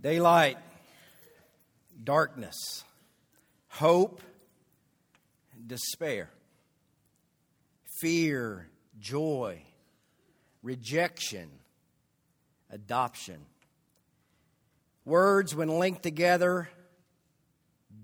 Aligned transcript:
Daylight, 0.00 0.56
darkness, 2.02 2.84
hope, 3.68 4.22
despair, 5.66 6.30
fear, 8.00 8.66
joy, 8.98 9.62
rejection, 10.62 11.50
adoption. 12.70 13.44
Words, 15.04 15.54
when 15.54 15.68
linked 15.68 16.02
together, 16.02 16.70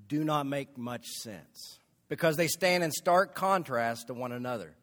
do 0.09 0.23
not 0.23 0.47
make 0.47 0.77
much 0.77 1.07
sense 1.07 1.79
because 2.09 2.37
they 2.37 2.49
stand 2.49 2.85
in 2.85 2.91
stark 2.91 3.35
contrast 3.35 4.09
to 4.09 4.15
one 4.15 4.33
another. 4.33 4.75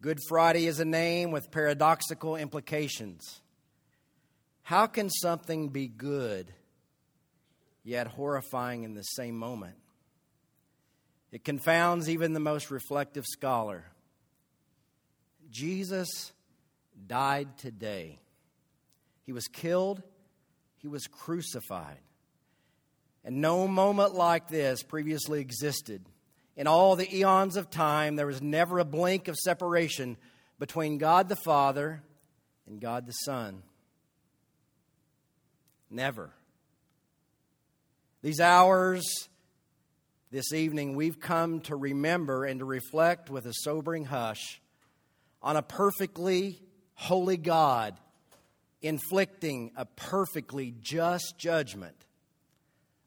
Good 0.00 0.18
Friday 0.28 0.66
is 0.66 0.80
a 0.80 0.84
name 0.84 1.30
with 1.30 1.50
paradoxical 1.50 2.36
implications. 2.36 3.42
How 4.70 4.86
can 4.86 5.10
something 5.10 5.70
be 5.70 5.88
good 5.88 6.52
yet 7.82 8.06
horrifying 8.06 8.84
in 8.84 8.94
the 8.94 9.02
same 9.02 9.36
moment? 9.36 9.74
It 11.32 11.42
confounds 11.42 12.08
even 12.08 12.34
the 12.34 12.38
most 12.38 12.70
reflective 12.70 13.26
scholar. 13.26 13.82
Jesus 15.50 16.32
died 17.04 17.58
today. 17.58 18.20
He 19.26 19.32
was 19.32 19.48
killed, 19.48 20.04
he 20.76 20.86
was 20.86 21.08
crucified. 21.08 21.98
And 23.24 23.40
no 23.40 23.66
moment 23.66 24.14
like 24.14 24.46
this 24.46 24.84
previously 24.84 25.40
existed. 25.40 26.06
In 26.56 26.68
all 26.68 26.94
the 26.94 27.12
eons 27.12 27.56
of 27.56 27.70
time, 27.70 28.14
there 28.14 28.28
was 28.28 28.40
never 28.40 28.78
a 28.78 28.84
blink 28.84 29.26
of 29.26 29.36
separation 29.36 30.16
between 30.60 30.98
God 30.98 31.28
the 31.28 31.34
Father 31.44 32.04
and 32.68 32.80
God 32.80 33.08
the 33.08 33.12
Son. 33.14 33.64
Never. 35.90 36.30
These 38.22 38.40
hours 38.40 39.28
this 40.30 40.52
evening, 40.52 40.94
we've 40.94 41.18
come 41.18 41.60
to 41.62 41.74
remember 41.74 42.44
and 42.44 42.60
to 42.60 42.64
reflect 42.64 43.28
with 43.28 43.46
a 43.46 43.52
sobering 43.52 44.04
hush 44.04 44.60
on 45.42 45.56
a 45.56 45.62
perfectly 45.62 46.60
holy 46.94 47.36
God 47.36 47.98
inflicting 48.82 49.72
a 49.76 49.84
perfectly 49.84 50.74
just 50.80 51.36
judgment 51.38 51.96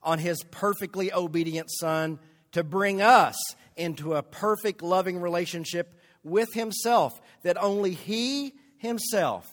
on 0.01 0.19
his 0.19 0.43
perfectly 0.51 1.13
obedient 1.13 1.69
Son 1.71 2.19
to 2.51 2.63
bring 2.63 3.01
us 3.01 3.35
into 3.77 4.15
a 4.15 4.23
perfect 4.23 4.81
loving 4.81 5.19
relationship 5.19 5.93
with 6.23 6.53
himself 6.53 7.13
that 7.43 7.61
only 7.61 7.91
he 7.91 8.53
himself 8.77 9.49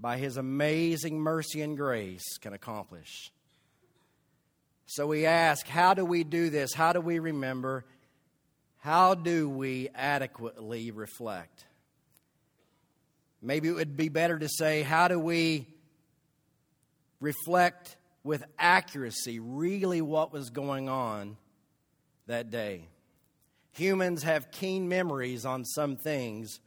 by 0.00 0.16
his 0.16 0.36
amazing 0.36 1.20
mercy 1.20 1.60
and 1.60 1.76
grace 1.76 2.38
can 2.38 2.52
accomplish. 2.52 3.30
So 4.86 5.06
we 5.06 5.26
ask, 5.26 5.68
how 5.68 5.94
do 5.94 6.04
we 6.04 6.24
do 6.24 6.50
this? 6.50 6.72
How 6.72 6.92
do 6.92 7.00
we 7.00 7.18
remember? 7.18 7.84
How 8.78 9.14
do 9.14 9.48
we 9.48 9.90
adequately 9.94 10.90
reflect? 10.90 11.64
Maybe 13.42 13.68
it 13.68 13.74
would 13.74 13.96
be 13.96 14.08
better 14.08 14.38
to 14.38 14.48
say, 14.48 14.82
how 14.82 15.08
do 15.08 15.18
we 15.18 15.66
reflect 17.20 17.96
with 18.24 18.42
accuracy 18.58 19.38
really 19.38 20.00
what 20.00 20.32
was 20.32 20.50
going 20.50 20.88
on 20.88 21.36
that 22.26 22.50
day? 22.50 22.88
Humans 23.72 24.24
have 24.24 24.50
keen 24.50 24.88
memories 24.88 25.44
on 25.46 25.64
some 25.64 25.96
things 25.96 26.58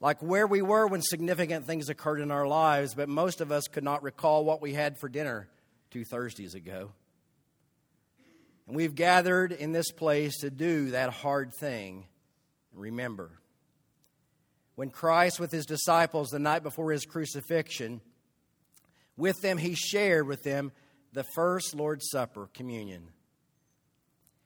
like 0.00 0.22
where 0.22 0.46
we 0.46 0.62
were 0.62 0.86
when 0.86 1.02
significant 1.02 1.66
things 1.66 1.88
occurred 1.88 2.20
in 2.20 2.30
our 2.30 2.46
lives, 2.46 2.94
but 2.94 3.08
most 3.08 3.40
of 3.40 3.50
us 3.50 3.66
could 3.68 3.84
not 3.84 4.02
recall 4.02 4.44
what 4.44 4.60
we 4.60 4.74
had 4.74 4.98
for 4.98 5.08
dinner 5.08 5.48
two 5.90 6.04
Thursdays 6.04 6.54
ago. 6.54 6.90
And 8.66 8.76
we've 8.76 8.94
gathered 8.94 9.52
in 9.52 9.72
this 9.72 9.90
place 9.92 10.38
to 10.38 10.50
do 10.50 10.90
that 10.90 11.10
hard 11.10 11.52
thing. 11.54 12.06
Remember, 12.74 13.30
when 14.74 14.90
Christ, 14.90 15.40
with 15.40 15.50
his 15.50 15.64
disciples 15.64 16.28
the 16.28 16.38
night 16.38 16.62
before 16.62 16.92
his 16.92 17.06
crucifixion, 17.06 18.02
with 19.16 19.40
them 19.40 19.56
he 19.56 19.74
shared 19.74 20.26
with 20.26 20.42
them 20.42 20.72
the 21.14 21.24
first 21.34 21.74
Lord's 21.74 22.10
Supper, 22.10 22.50
communion. 22.52 23.08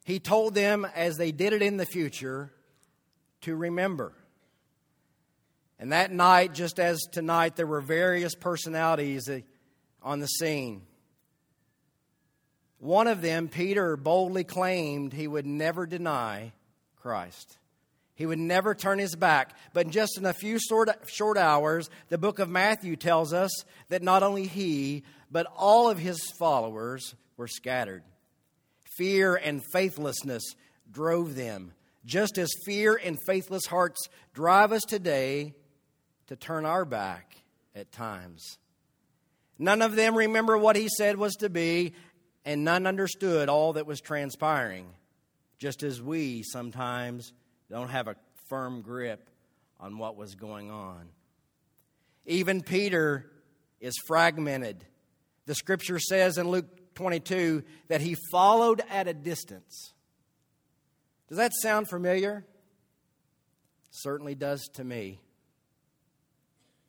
He 0.04 0.20
told 0.20 0.54
them, 0.54 0.86
as 0.94 1.16
they 1.16 1.32
did 1.32 1.52
it 1.52 1.62
in 1.62 1.76
the 1.76 1.86
future, 1.86 2.52
to 3.40 3.56
remember. 3.56 4.12
And 5.80 5.92
that 5.92 6.12
night, 6.12 6.52
just 6.52 6.78
as 6.78 7.00
tonight, 7.10 7.56
there 7.56 7.66
were 7.66 7.80
various 7.80 8.34
personalities 8.34 9.30
uh, 9.30 9.40
on 10.02 10.20
the 10.20 10.26
scene. 10.26 10.82
One 12.78 13.06
of 13.06 13.22
them, 13.22 13.48
Peter, 13.48 13.96
boldly 13.96 14.44
claimed 14.44 15.14
he 15.14 15.26
would 15.26 15.46
never 15.46 15.86
deny 15.86 16.52
Christ. 17.00 17.56
He 18.14 18.26
would 18.26 18.38
never 18.38 18.74
turn 18.74 18.98
his 18.98 19.16
back. 19.16 19.56
But 19.72 19.88
just 19.88 20.18
in 20.18 20.26
a 20.26 20.34
few 20.34 20.58
short, 20.58 20.90
short 21.08 21.38
hours, 21.38 21.88
the 22.10 22.18
book 22.18 22.40
of 22.40 22.50
Matthew 22.50 22.94
tells 22.94 23.32
us 23.32 23.50
that 23.88 24.02
not 24.02 24.22
only 24.22 24.46
he, 24.46 25.04
but 25.30 25.46
all 25.56 25.88
of 25.88 25.98
his 25.98 26.20
followers 26.38 27.14
were 27.38 27.48
scattered. 27.48 28.02
Fear 28.98 29.36
and 29.36 29.62
faithlessness 29.72 30.42
drove 30.92 31.36
them, 31.36 31.72
just 32.04 32.36
as 32.36 32.50
fear 32.66 33.00
and 33.02 33.16
faithless 33.26 33.64
hearts 33.64 34.10
drive 34.34 34.72
us 34.72 34.82
today 34.82 35.54
to 36.30 36.36
turn 36.36 36.64
our 36.64 36.84
back 36.84 37.34
at 37.74 37.90
times. 37.90 38.58
None 39.58 39.82
of 39.82 39.96
them 39.96 40.16
remember 40.16 40.56
what 40.56 40.76
he 40.76 40.88
said 40.88 41.16
was 41.16 41.34
to 41.40 41.50
be, 41.50 41.92
and 42.44 42.64
none 42.64 42.86
understood 42.86 43.48
all 43.48 43.72
that 43.72 43.84
was 43.84 44.00
transpiring, 44.00 44.86
just 45.58 45.82
as 45.82 46.00
we 46.00 46.44
sometimes 46.44 47.32
don't 47.68 47.88
have 47.88 48.06
a 48.06 48.14
firm 48.48 48.80
grip 48.80 49.28
on 49.80 49.98
what 49.98 50.16
was 50.16 50.36
going 50.36 50.70
on. 50.70 51.08
Even 52.26 52.62
Peter 52.62 53.28
is 53.80 53.94
fragmented. 54.06 54.84
The 55.46 55.56
scripture 55.56 55.98
says 55.98 56.38
in 56.38 56.48
Luke 56.48 56.94
22 56.94 57.64
that 57.88 58.00
he 58.00 58.14
followed 58.30 58.82
at 58.88 59.08
a 59.08 59.14
distance. 59.14 59.94
Does 61.28 61.38
that 61.38 61.50
sound 61.60 61.88
familiar? 61.88 62.46
Certainly 63.90 64.36
does 64.36 64.68
to 64.74 64.84
me. 64.84 65.18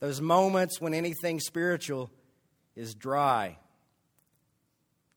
Those 0.01 0.19
moments 0.19 0.81
when 0.81 0.95
anything 0.95 1.39
spiritual 1.39 2.09
is 2.75 2.95
dry, 2.95 3.57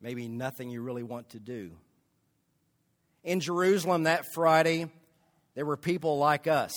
maybe 0.00 0.28
nothing 0.28 0.70
you 0.70 0.82
really 0.82 1.02
want 1.02 1.30
to 1.30 1.40
do. 1.40 1.72
In 3.24 3.40
Jerusalem 3.40 4.02
that 4.02 4.26
Friday, 4.34 4.90
there 5.54 5.64
were 5.64 5.78
people 5.78 6.18
like 6.18 6.46
us. 6.46 6.72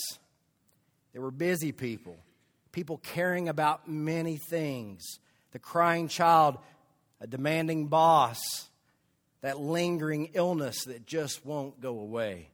There 1.12 1.22
were 1.22 1.31
busy 1.31 1.73
people, 1.73 2.17
people 2.72 2.97
caring 2.97 3.50
about 3.50 3.90
many 3.90 4.38
things. 4.38 5.03
The 5.51 5.59
crying 5.59 6.07
child, 6.07 6.57
a 7.19 7.28
demanding 7.28 7.88
boss, 7.88 8.40
that 9.41 9.59
lingering 9.59 10.29
illness 10.34 10.85
that 10.85 11.06
just 11.06 11.46
won't 11.46 11.81
go 11.81 12.00
away. 12.00 12.51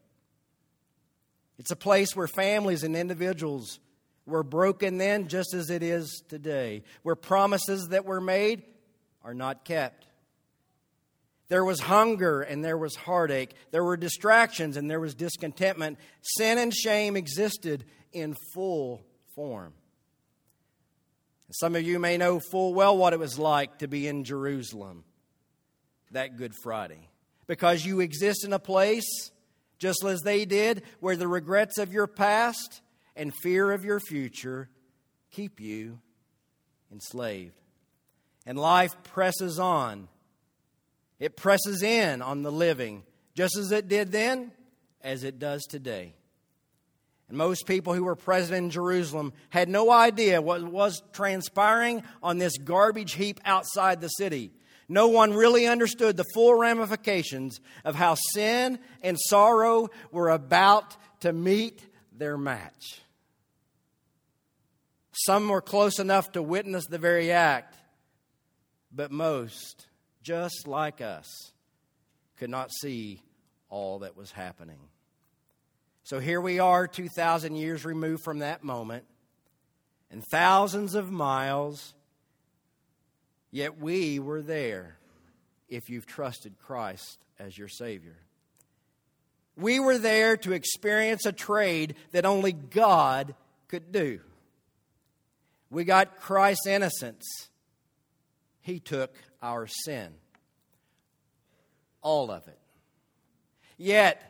It's 1.59 1.71
a 1.71 1.75
place 1.75 2.15
where 2.15 2.27
families 2.27 2.83
and 2.83 2.95
individuals 2.95 3.79
were 4.25 4.43
broken 4.43 4.97
then 4.97 5.27
just 5.27 5.53
as 5.53 5.69
it 5.69 5.83
is 5.83 6.23
today, 6.29 6.83
where 7.03 7.15
promises 7.15 7.87
that 7.89 8.05
were 8.05 8.21
made 8.21 8.63
are 9.23 9.33
not 9.33 9.65
kept. 9.65 10.07
There 11.49 11.65
was 11.65 11.81
hunger 11.81 12.41
and 12.41 12.63
there 12.63 12.77
was 12.77 12.95
heartache. 12.95 13.53
There 13.71 13.83
were 13.83 13.97
distractions 13.97 14.77
and 14.77 14.89
there 14.89 14.99
was 14.99 15.13
discontentment. 15.13 15.99
Sin 16.21 16.57
and 16.57 16.73
shame 16.73 17.15
existed 17.15 17.85
in 18.11 18.35
full 18.53 19.05
form. 19.35 19.73
Some 21.51 21.75
of 21.75 21.83
you 21.83 21.99
may 21.99 22.17
know 22.17 22.39
full 22.39 22.73
well 22.73 22.97
what 22.97 23.13
it 23.13 23.19
was 23.19 23.37
like 23.37 23.79
to 23.79 23.87
be 23.87 24.07
in 24.07 24.23
Jerusalem 24.23 25.03
that 26.11 26.37
Good 26.37 26.53
Friday. 26.63 27.09
Because 27.45 27.85
you 27.85 27.99
exist 27.99 28.45
in 28.45 28.53
a 28.53 28.59
place, 28.59 29.31
just 29.77 30.03
as 30.03 30.21
they 30.21 30.45
did, 30.45 30.83
where 31.01 31.15
the 31.15 31.27
regrets 31.27 31.77
of 31.77 31.91
your 31.91 32.07
past 32.07 32.81
and 33.15 33.33
fear 33.41 33.71
of 33.71 33.85
your 33.85 33.99
future 33.99 34.69
keep 35.31 35.59
you 35.59 35.99
enslaved. 36.91 37.59
And 38.45 38.57
life 38.57 38.95
presses 39.03 39.59
on. 39.59 40.07
It 41.19 41.37
presses 41.37 41.83
in 41.83 42.21
on 42.21 42.41
the 42.43 42.51
living, 42.51 43.03
just 43.35 43.57
as 43.57 43.71
it 43.71 43.87
did 43.87 44.11
then, 44.11 44.51
as 45.01 45.23
it 45.23 45.39
does 45.39 45.63
today. 45.63 46.15
And 47.29 47.37
most 47.37 47.65
people 47.65 47.93
who 47.93 48.03
were 48.03 48.15
present 48.15 48.57
in 48.57 48.69
Jerusalem 48.69 49.33
had 49.49 49.69
no 49.69 49.89
idea 49.89 50.41
what 50.41 50.63
was 50.63 51.01
transpiring 51.13 52.03
on 52.21 52.37
this 52.37 52.57
garbage 52.57 53.13
heap 53.13 53.39
outside 53.45 54.01
the 54.01 54.09
city. 54.09 54.51
No 54.89 55.07
one 55.07 55.33
really 55.33 55.65
understood 55.65 56.17
the 56.17 56.25
full 56.33 56.55
ramifications 56.55 57.61
of 57.85 57.95
how 57.95 58.15
sin 58.33 58.79
and 59.01 59.17
sorrow 59.17 59.89
were 60.11 60.29
about 60.29 60.97
to 61.21 61.31
meet 61.31 61.81
their 62.11 62.37
match. 62.37 63.01
Some 65.13 65.47
were 65.47 65.61
close 65.61 65.99
enough 65.99 66.31
to 66.31 66.41
witness 66.41 66.87
the 66.87 66.97
very 66.97 67.31
act, 67.31 67.75
but 68.91 69.11
most, 69.11 69.87
just 70.23 70.67
like 70.67 71.01
us, 71.01 71.53
could 72.37 72.49
not 72.49 72.71
see 72.71 73.21
all 73.69 73.99
that 73.99 74.17
was 74.17 74.31
happening. 74.31 74.79
So 76.03 76.19
here 76.19 76.41
we 76.41 76.59
are, 76.59 76.87
2,000 76.87 77.55
years 77.55 77.85
removed 77.85 78.23
from 78.23 78.39
that 78.39 78.63
moment, 78.63 79.05
and 80.11 80.23
thousands 80.31 80.95
of 80.95 81.11
miles, 81.11 81.93
yet 83.51 83.79
we 83.79 84.19
were 84.19 84.41
there 84.41 84.97
if 85.69 85.89
you've 85.89 86.07
trusted 86.07 86.57
Christ 86.59 87.19
as 87.39 87.57
your 87.57 87.67
Savior. 87.67 88.17
We 89.55 89.79
were 89.79 89.99
there 89.99 90.37
to 90.37 90.53
experience 90.53 91.27
a 91.27 91.31
trade 91.31 91.95
that 92.11 92.25
only 92.25 92.51
God 92.51 93.35
could 93.67 93.91
do. 93.91 94.19
We 95.73 95.83
got 95.83 96.19
Christ's 96.19 96.67
innocence, 96.67 97.49
He 98.61 98.79
took 98.79 99.13
our 99.41 99.67
sin. 99.67 100.13
All 102.01 102.31
of 102.31 102.47
it. 102.47 102.59
Yet, 103.77 104.21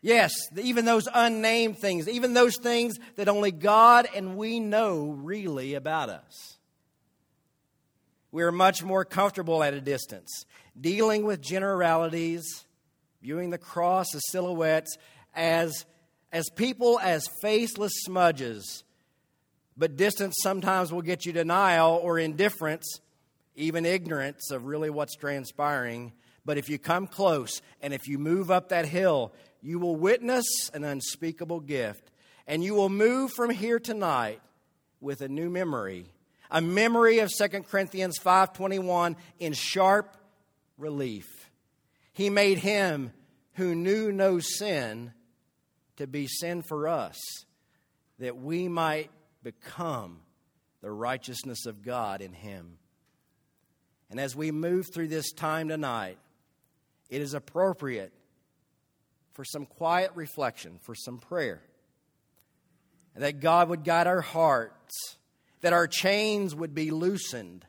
yes, 0.00 0.32
even 0.56 0.84
those 0.84 1.08
unnamed 1.12 1.78
things, 1.78 2.08
even 2.08 2.34
those 2.34 2.56
things 2.56 2.98
that 3.16 3.28
only 3.28 3.50
God 3.50 4.08
and 4.14 4.36
we 4.36 4.60
know 4.60 5.10
really 5.10 5.74
about 5.74 6.08
us. 6.08 6.56
We 8.30 8.42
are 8.44 8.52
much 8.52 8.84
more 8.84 9.04
comfortable 9.04 9.62
at 9.62 9.74
a 9.74 9.80
distance, 9.80 10.44
dealing 10.80 11.24
with 11.24 11.40
generalities 11.40 12.66
viewing 13.26 13.50
the 13.50 13.58
cross 13.58 14.14
as 14.14 14.22
silhouettes, 14.28 14.96
as, 15.34 15.84
as 16.30 16.48
people 16.50 17.00
as 17.00 17.26
faceless 17.42 17.92
smudges. 18.04 18.84
But 19.76 19.96
distance 19.96 20.36
sometimes 20.42 20.92
will 20.92 21.02
get 21.02 21.26
you 21.26 21.32
denial 21.32 22.00
or 22.02 22.18
indifference, 22.18 23.00
even 23.54 23.84
ignorance 23.84 24.50
of 24.50 24.64
really 24.64 24.90
what's 24.90 25.16
transpiring. 25.16 26.12
But 26.44 26.58
if 26.58 26.68
you 26.68 26.78
come 26.78 27.06
close 27.06 27.60
and 27.82 27.92
if 27.92 28.08
you 28.08 28.18
move 28.18 28.50
up 28.50 28.70
that 28.70 28.86
hill, 28.86 29.32
you 29.60 29.78
will 29.78 29.96
witness 29.96 30.70
an 30.72 30.84
unspeakable 30.84 31.60
gift. 31.60 32.10
And 32.46 32.62
you 32.62 32.74
will 32.74 32.88
move 32.88 33.32
from 33.32 33.50
here 33.50 33.80
tonight 33.80 34.40
with 35.00 35.20
a 35.20 35.28
new 35.28 35.50
memory, 35.50 36.06
a 36.50 36.60
memory 36.60 37.18
of 37.18 37.30
2 37.30 37.64
Corinthians 37.64 38.18
5:21 38.18 39.16
in 39.38 39.52
sharp 39.52 40.16
relief. 40.78 41.26
He 42.12 42.30
made 42.30 42.58
him 42.58 43.12
who 43.54 43.74
knew 43.74 44.12
no 44.12 44.38
sin 44.38 45.12
to 45.96 46.06
be 46.06 46.26
sin 46.28 46.62
for 46.62 46.88
us, 46.88 47.16
that 48.18 48.36
we 48.36 48.68
might 48.68 49.10
become 49.46 50.18
the 50.82 50.90
righteousness 50.90 51.66
of 51.66 51.84
God 51.84 52.20
in 52.20 52.32
him. 52.32 52.78
And 54.10 54.18
as 54.18 54.34
we 54.34 54.50
move 54.50 54.86
through 54.92 55.06
this 55.06 55.30
time 55.30 55.68
tonight, 55.68 56.18
it 57.10 57.22
is 57.22 57.32
appropriate 57.32 58.12
for 59.34 59.44
some 59.44 59.64
quiet 59.64 60.10
reflection, 60.16 60.80
for 60.82 60.96
some 60.96 61.18
prayer. 61.18 61.62
And 63.14 63.22
that 63.22 63.38
God 63.38 63.68
would 63.68 63.84
guide 63.84 64.08
our 64.08 64.20
hearts, 64.20 65.16
that 65.60 65.72
our 65.72 65.86
chains 65.86 66.52
would 66.52 66.74
be 66.74 66.90
loosened, 66.90 67.64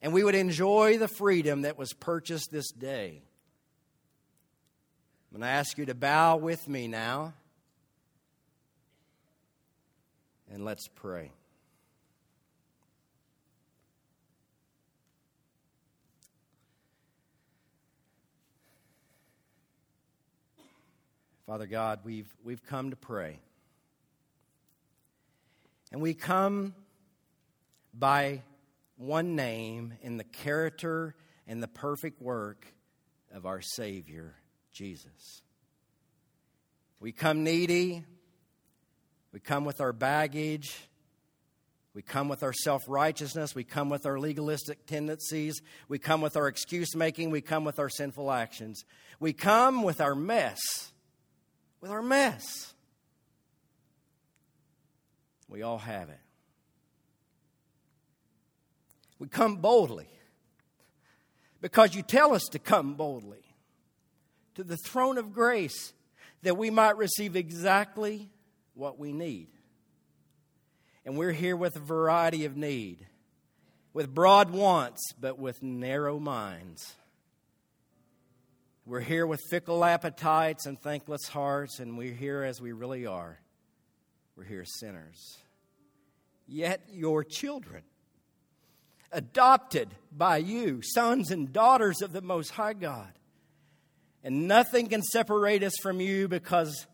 and 0.00 0.12
we 0.12 0.22
would 0.22 0.36
enjoy 0.36 0.96
the 0.96 1.08
freedom 1.08 1.62
that 1.62 1.76
was 1.76 1.92
purchased 1.92 2.52
this 2.52 2.70
day. 2.70 3.20
I'm 5.32 5.40
going 5.40 5.42
to 5.42 5.52
ask 5.58 5.76
you 5.76 5.86
to 5.86 5.94
bow 5.96 6.36
with 6.36 6.68
me 6.68 6.86
now. 6.86 7.34
And 10.52 10.64
let's 10.64 10.88
pray. 10.88 11.30
Father 21.46 21.66
God, 21.66 22.00
we've, 22.04 22.32
we've 22.42 22.64
come 22.64 22.90
to 22.90 22.96
pray. 22.96 23.38
And 25.92 26.00
we 26.00 26.14
come 26.14 26.74
by 27.94 28.42
one 28.96 29.36
name 29.36 29.94
in 30.02 30.16
the 30.16 30.24
character 30.24 31.14
and 31.46 31.62
the 31.62 31.68
perfect 31.68 32.20
work 32.20 32.66
of 33.32 33.46
our 33.46 33.60
Savior, 33.60 34.34
Jesus. 34.72 35.42
We 37.00 37.12
come 37.12 37.44
needy. 37.44 38.04
We 39.32 39.40
come 39.40 39.64
with 39.64 39.80
our 39.80 39.92
baggage. 39.92 40.76
We 41.94 42.02
come 42.02 42.28
with 42.28 42.42
our 42.42 42.52
self 42.52 42.82
righteousness. 42.88 43.54
We 43.54 43.64
come 43.64 43.90
with 43.90 44.06
our 44.06 44.18
legalistic 44.18 44.86
tendencies. 44.86 45.60
We 45.88 45.98
come 45.98 46.20
with 46.20 46.36
our 46.36 46.48
excuse 46.48 46.94
making. 46.94 47.30
We 47.30 47.40
come 47.40 47.64
with 47.64 47.78
our 47.78 47.88
sinful 47.88 48.30
actions. 48.30 48.84
We 49.18 49.32
come 49.32 49.82
with 49.82 50.00
our 50.00 50.14
mess. 50.14 50.60
With 51.80 51.90
our 51.90 52.02
mess. 52.02 52.74
We 55.48 55.62
all 55.62 55.78
have 55.78 56.10
it. 56.10 56.20
We 59.18 59.28
come 59.28 59.56
boldly 59.56 60.08
because 61.60 61.94
you 61.94 62.02
tell 62.02 62.32
us 62.32 62.44
to 62.52 62.58
come 62.58 62.94
boldly 62.94 63.44
to 64.54 64.64
the 64.64 64.78
throne 64.78 65.18
of 65.18 65.32
grace 65.32 65.92
that 66.42 66.56
we 66.56 66.70
might 66.70 66.96
receive 66.96 67.36
exactly 67.36 68.30
what 68.80 68.98
we 68.98 69.12
need. 69.12 69.48
And 71.04 71.16
we're 71.16 71.32
here 71.32 71.54
with 71.54 71.76
a 71.76 71.80
variety 71.80 72.46
of 72.46 72.56
need, 72.56 73.06
with 73.92 74.12
broad 74.12 74.50
wants, 74.50 75.12
but 75.20 75.38
with 75.38 75.62
narrow 75.62 76.18
minds. 76.18 76.94
We're 78.86 79.00
here 79.00 79.26
with 79.26 79.40
fickle 79.50 79.84
appetites 79.84 80.66
and 80.66 80.80
thankless 80.80 81.28
hearts, 81.28 81.78
and 81.78 81.96
we're 81.96 82.14
here 82.14 82.42
as 82.42 82.60
we 82.60 82.72
really 82.72 83.06
are. 83.06 83.38
We're 84.34 84.44
here 84.44 84.64
sinners. 84.64 85.38
Yet 86.48 86.80
your 86.90 87.22
children, 87.22 87.82
adopted 89.12 89.90
by 90.10 90.38
you, 90.38 90.80
sons 90.82 91.30
and 91.30 91.52
daughters 91.52 92.00
of 92.00 92.12
the 92.12 92.22
Most 92.22 92.50
High 92.50 92.72
God, 92.72 93.12
and 94.24 94.48
nothing 94.48 94.88
can 94.88 95.02
separate 95.02 95.62
us 95.62 95.76
from 95.82 96.00
you 96.00 96.28
because 96.28 96.86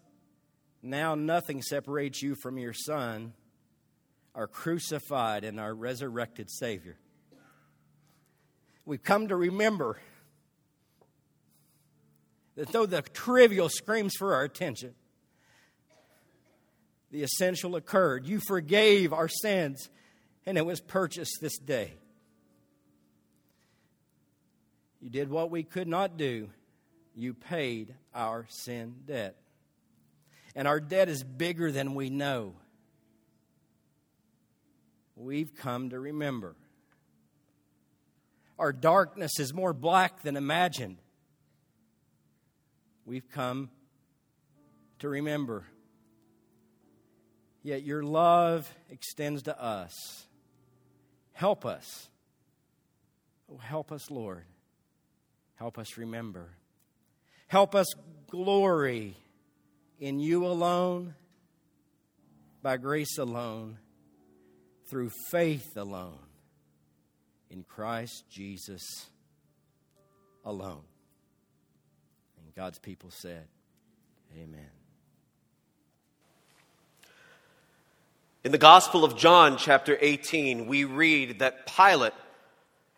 now 0.86 1.14
nothing 1.14 1.62
separates 1.62 2.22
you 2.22 2.34
from 2.34 2.58
your 2.58 2.72
Son, 2.72 3.32
our 4.34 4.46
crucified 4.46 5.44
and 5.44 5.58
our 5.58 5.74
resurrected 5.74 6.50
Savior. 6.50 6.96
We've 8.84 9.02
come 9.02 9.28
to 9.28 9.36
remember 9.36 9.98
that 12.56 12.68
though 12.72 12.86
the 12.86 13.02
trivial 13.02 13.68
screams 13.68 14.14
for 14.16 14.34
our 14.34 14.44
attention, 14.44 14.94
the 17.10 17.22
essential 17.22 17.76
occurred. 17.76 18.26
You 18.26 18.40
forgave 18.46 19.12
our 19.12 19.28
sins, 19.28 19.88
and 20.44 20.58
it 20.58 20.66
was 20.66 20.80
purchased 20.80 21.38
this 21.40 21.58
day. 21.58 21.94
You 25.00 25.10
did 25.10 25.30
what 25.30 25.50
we 25.50 25.62
could 25.62 25.88
not 25.88 26.16
do 26.16 26.50
you 27.16 27.32
paid 27.32 27.94
our 28.14 28.46
sin 28.50 28.94
debt. 29.06 29.36
And 30.56 30.66
our 30.66 30.80
debt 30.80 31.10
is 31.10 31.22
bigger 31.22 31.70
than 31.70 31.94
we 31.94 32.08
know. 32.08 32.54
We've 35.14 35.54
come 35.54 35.90
to 35.90 36.00
remember. 36.00 36.56
Our 38.58 38.72
darkness 38.72 39.38
is 39.38 39.52
more 39.52 39.74
black 39.74 40.22
than 40.22 40.34
imagined. 40.34 40.96
We've 43.04 43.28
come 43.30 43.70
to 45.00 45.08
remember. 45.10 45.64
Yet 47.62 47.82
your 47.82 48.02
love 48.02 48.72
extends 48.90 49.42
to 49.42 49.62
us. 49.62 50.26
Help 51.34 51.66
us. 51.66 52.08
Oh, 53.52 53.58
help 53.58 53.92
us, 53.92 54.10
Lord. 54.10 54.44
Help 55.56 55.78
us 55.78 55.98
remember. 55.98 56.48
Help 57.46 57.74
us 57.74 57.86
glory 58.30 59.16
in 59.98 60.20
you 60.20 60.46
alone, 60.46 61.14
by 62.62 62.76
grace 62.76 63.18
alone, 63.18 63.78
through 64.88 65.10
faith 65.30 65.76
alone, 65.76 66.18
in 67.50 67.62
Christ 67.62 68.24
Jesus 68.30 68.82
alone. 70.44 70.82
And 72.42 72.54
God's 72.54 72.78
people 72.78 73.10
said, 73.10 73.46
Amen. 74.36 74.70
In 78.44 78.52
the 78.52 78.58
Gospel 78.58 79.04
of 79.04 79.16
John, 79.16 79.56
chapter 79.56 79.98
18, 80.00 80.68
we 80.68 80.84
read 80.84 81.40
that 81.40 81.66
Pilate, 81.66 82.12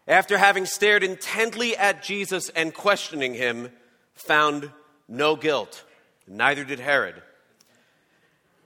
after 0.07 0.37
having 0.37 0.67
stared 0.67 1.03
intently 1.03 1.75
at 1.75 2.03
Jesus 2.03 2.51
and 2.51 2.75
questioning 2.75 3.33
him, 3.33 3.71
found 4.15 4.71
no 5.09 5.37
guilt. 5.37 5.85
Neither 6.29 6.65
did 6.65 6.81
Herod. 6.81 7.23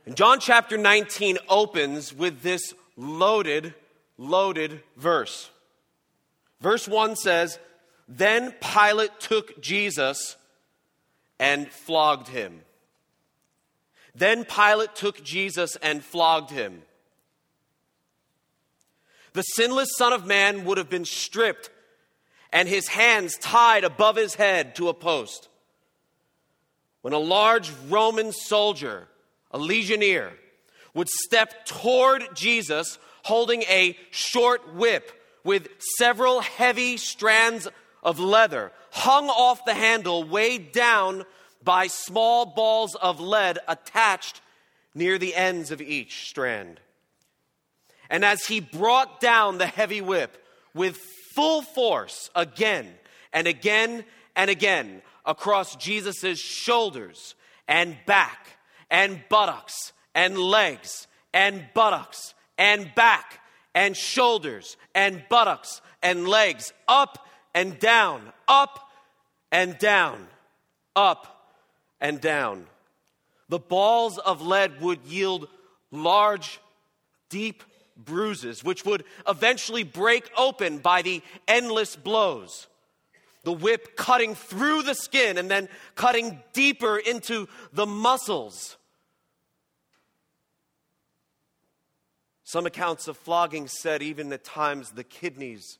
And 0.05 0.17
John 0.17 0.41
chapter 0.41 0.77
19 0.77 1.39
opens 1.49 2.13
with 2.13 2.43
this 2.43 2.75
loaded, 2.97 3.75
loaded 4.19 4.83
verse. 4.97 5.51
Verse 6.61 6.89
1 6.89 7.17
says, 7.17 7.59
Then 8.09 8.53
Pilate 8.61 9.19
took 9.21 9.61
Jesus 9.61 10.37
and 11.39 11.71
flogged 11.71 12.29
him. 12.29 12.63
Then 14.15 14.45
Pilate 14.45 14.95
took 14.95 15.23
Jesus 15.25 15.77
and 15.77 16.05
flogged 16.05 16.51
him. 16.51 16.83
The 19.33 19.43
sinless 19.43 19.89
Son 19.97 20.13
of 20.13 20.27
Man 20.27 20.65
would 20.65 20.79
have 20.79 20.91
been 20.91 21.07
stripped 21.07 21.71
and 22.53 22.69
his 22.69 22.89
hands 22.89 23.37
tied 23.39 23.83
above 23.83 24.17
his 24.17 24.35
head 24.35 24.75
to 24.77 24.89
a 24.89 24.95
post. 24.95 25.49
When 27.03 27.13
a 27.13 27.19
large 27.19 27.71
Roman 27.89 28.33
soldier, 28.33 29.09
a 29.51 29.59
legionnaire, 29.59 30.33
would 30.95 31.09
step 31.09 31.67
toward 31.67 32.35
Jesus 32.35 32.99
holding 33.25 33.63
a 33.63 33.97
short 34.11 34.75
whip 34.75 35.13
with 35.45 35.69
several 35.97 36.41
heavy 36.41 36.97
strands 36.97 37.69
of 38.03 38.19
leather 38.19 38.73
hung 38.91 39.29
off 39.29 39.65
the 39.65 39.75
handle, 39.75 40.25
weighed 40.25 40.73
down 40.73 41.25
by 41.65 41.87
small 41.87 42.47
balls 42.47 42.95
of 42.95 43.21
lead 43.21 43.59
attached 43.67 44.41
near 44.95 45.19
the 45.19 45.35
ends 45.35 45.71
of 45.71 45.81
each 45.81 46.29
strand. 46.29 46.81
And 48.11 48.25
as 48.25 48.47
he 48.47 48.61
brought 48.61 49.21
down 49.21 49.59
the 49.59 49.67
heavy 49.67 50.01
whip 50.01 50.37
with 50.75 50.99
full 51.35 51.63
force 51.63 52.31
again 52.35 52.93
and 53.33 53.47
again 53.47 54.05
and 54.37 54.51
again 54.51 55.01
across 55.25 55.77
Jesus' 55.77 56.39
shoulders 56.39 57.35
and 57.69 57.97
back 58.07 58.59
and 58.91 59.23
buttocks 59.29 59.93
and 60.15 60.37
legs 60.37 61.07
and 61.33 61.67
buttocks 61.75 62.35
and 62.59 62.95
back 62.95 63.41
and 63.75 63.97
shoulders 63.97 64.77
and 64.95 65.23
buttocks 65.29 65.81
and 66.03 66.29
legs, 66.29 66.73
up 66.89 67.27
and 67.55 67.79
down, 67.79 68.21
up 68.49 68.91
and 69.51 69.79
down, 69.79 70.27
up 70.97 71.55
and 72.01 72.21
down. 72.21 72.67
The 73.49 73.59
balls 73.59 74.19
of 74.19 74.43
lead 74.43 74.81
would 74.81 75.05
yield 75.05 75.49
large, 75.91 76.61
deep 77.29 77.63
bruises, 77.97 78.65
which 78.65 78.85
would 78.85 79.05
eventually 79.29 79.85
break 79.85 80.31
open 80.37 80.79
by 80.79 81.03
the 81.03 81.23
endless 81.47 81.97
blows. 81.97 82.67
The 83.45 83.53
whip 83.53 83.97
cutting 83.97 84.35
through 84.35 84.83
the 84.83 84.95
skin 84.95 85.37
and 85.37 85.51
then 85.51 85.69
cutting 85.95 86.41
deeper 86.53 86.97
into 86.97 87.49
the 87.73 87.87
muscles. 87.87 88.77
Some 92.45 92.67
accounts 92.67 93.09
of 93.09 93.17
flogging 93.17 93.67
said 93.67 94.03
even 94.03 94.33
at 94.33 94.45
times 94.45 94.91
the 94.91 95.05
kidneys 95.05 95.79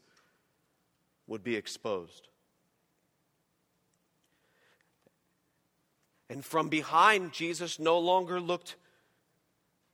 would 1.27 1.45
be 1.45 1.55
exposed. 1.55 2.29
And 6.29 6.43
from 6.43 6.71
behind, 6.71 7.33
Jesus 7.33 7.79
no 7.79 7.99
longer 7.99 8.41
looked 8.41 8.77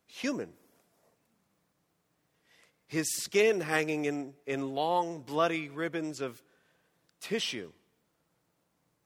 human. 0.06 0.52
His 2.86 3.06
skin 3.22 3.60
hanging 3.60 4.04
in, 4.04 4.34
in 4.46 4.74
long, 4.74 5.22
bloody 5.22 5.68
ribbons 5.68 6.20
of 6.20 6.40
tissue. 7.20 7.72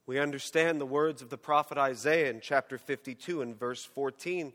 We 0.06 0.18
understand 0.18 0.80
the 0.80 0.86
words 0.86 1.22
of 1.22 1.30
the 1.30 1.38
prophet 1.38 1.78
Isaiah 1.78 2.30
in 2.30 2.40
chapter 2.40 2.78
52 2.78 3.42
and 3.42 3.58
verse 3.58 3.84
14 3.84 4.52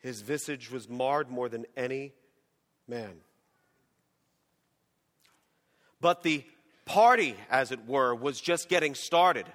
his 0.00 0.20
visage 0.20 0.70
was 0.70 0.88
marred 0.88 1.30
more 1.30 1.48
than 1.48 1.66
any 1.76 2.12
man. 2.86 3.16
But 6.00 6.22
the 6.22 6.44
party, 6.84 7.34
as 7.50 7.72
it 7.72 7.86
were, 7.86 8.14
was 8.14 8.40
just 8.40 8.68
getting 8.68 8.94
started. 8.94 9.46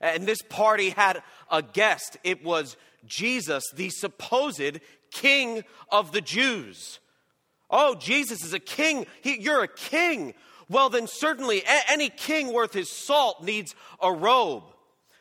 And 0.00 0.26
this 0.26 0.42
party 0.42 0.90
had 0.90 1.22
a 1.50 1.62
guest. 1.62 2.18
It 2.22 2.44
was 2.44 2.76
Jesus, 3.06 3.64
the 3.74 3.88
supposed 3.88 4.80
king 5.10 5.64
of 5.90 6.12
the 6.12 6.20
Jews. 6.20 6.98
Oh, 7.70 7.94
Jesus 7.94 8.44
is 8.44 8.52
a 8.52 8.58
king. 8.58 9.06
He, 9.22 9.40
you're 9.40 9.62
a 9.62 9.68
king. 9.68 10.34
Well, 10.72 10.88
then, 10.88 11.06
certainly, 11.06 11.60
a- 11.60 11.90
any 11.90 12.08
king 12.08 12.50
worth 12.50 12.72
his 12.72 12.88
salt 12.88 13.44
needs 13.44 13.74
a 14.00 14.10
robe. 14.10 14.64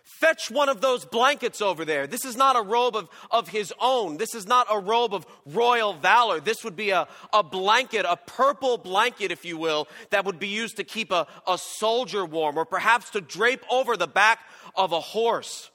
Fetch 0.02 0.50
one 0.50 0.70
of 0.70 0.80
those 0.80 1.04
blankets 1.04 1.62
over 1.62 1.84
there. 1.84 2.08
This 2.08 2.24
is 2.24 2.38
not 2.38 2.56
a 2.56 2.62
robe 2.62 2.96
of, 2.96 3.10
of 3.30 3.50
his 3.50 3.74
own. 3.78 4.16
This 4.16 4.34
is 4.34 4.48
not 4.48 4.68
a 4.72 4.80
robe 4.80 5.14
of 5.14 5.26
royal 5.46 5.94
valor. 5.94 6.40
This 6.40 6.64
would 6.64 6.78
be 6.78 6.92
a, 6.92 7.06
a 7.34 7.44
blanket, 7.44 8.06
a 8.08 8.16
purple 8.16 8.78
blanket, 8.78 9.30
if 9.30 9.44
you 9.44 9.58
will, 9.58 9.90
that 10.12 10.24
would 10.24 10.40
be 10.40 10.48
used 10.48 10.78
to 10.78 10.86
keep 10.86 11.12
a, 11.12 11.28
a 11.46 11.58
soldier 11.58 12.24
warm 12.24 12.58
or 12.58 12.64
perhaps 12.64 13.10
to 13.10 13.20
drape 13.20 13.66
over 13.70 13.98
the 13.98 14.08
back 14.08 14.40
of 14.76 14.94
a 14.94 15.02
horse. 15.02 15.70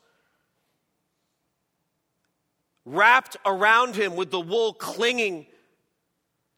Wrapped 2.87 3.37
around 3.45 3.95
him 3.95 4.17
with 4.17 4.31
the 4.31 4.41
wool 4.41 4.73
clinging 4.73 5.47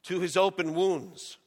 to 0.04 0.20
his 0.20 0.36
open 0.36 0.74
wounds. 0.74 1.38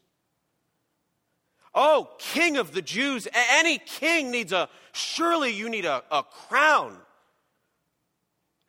Oh, 1.73 2.09
king 2.17 2.57
of 2.57 2.73
the 2.73 2.81
Jews, 2.81 3.27
any 3.33 3.77
king 3.77 4.29
needs 4.29 4.51
a, 4.51 4.67
surely 4.91 5.53
you 5.53 5.69
need 5.69 5.85
a, 5.85 6.03
a 6.11 6.23
crown. 6.23 6.97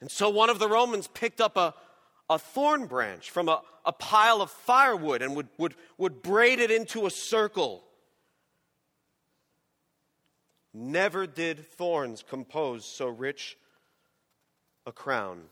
And 0.00 0.11
so 0.11 0.30
one 0.30 0.50
of 0.50 0.59
the 0.59 0.68
Romans 0.68 1.09
picked 1.09 1.40
up 1.40 1.56
a, 1.56 1.75
a 2.30 2.38
thorn 2.38 2.87
branch 2.87 3.30
from 3.30 3.49
a, 3.49 3.62
a 3.85 3.92
pile 3.92 4.40
of 4.40 4.50
firewood 4.50 5.23
and 5.23 5.35
would, 5.35 5.49
would, 5.59 5.75
would 5.99 6.23
braid 6.23 6.61
it 6.61 6.71
into 6.71 7.06
a 7.06 7.11
circle. 7.11 7.82
Never 10.73 11.26
did 11.26 11.66
thorns 11.66 12.25
compose 12.28 12.85
so 12.85 13.09
rich 13.09 13.59
a 14.87 14.92
crown 14.92 15.42